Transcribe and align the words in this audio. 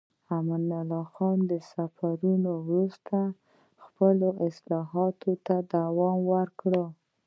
امان 0.35 0.63
الله 0.79 1.03
خان 1.13 1.37
د 1.51 1.53
سفرونو 1.71 2.51
وروسته 2.67 3.17
خپلو 3.85 4.27
اصلاحاتو 4.47 5.31
ته 5.45 5.55
دوام 5.75 6.17
ورکړ. 6.33 6.73